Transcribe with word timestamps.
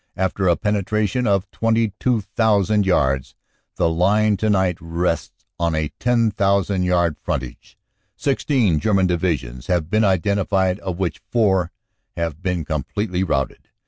After 0.15 0.47
a 0.47 0.55
penetration 0.55 1.27
of 1.27 1.51
22,000 1.51 2.87
yards 2.87 3.35
the 3.75 3.87
line 3.87 4.35
to 4.37 4.49
night 4.49 4.79
rests 4.81 5.45
on 5.59 5.75
a 5.75 5.91
10,000 5.99 6.81
yard 6.81 7.17
frontage. 7.21 7.77
Sixteen 8.15 8.79
German 8.79 9.05
Divisions 9.05 9.67
have 9.67 9.91
been 9.91 10.01
identi 10.01 10.47
fied, 10.47 10.79
of 10.79 10.97
which 10.97 11.21
four 11.29 11.71
have 12.17 12.41
been 12.41 12.65
completely 12.65 13.23
routed. 13.23 13.69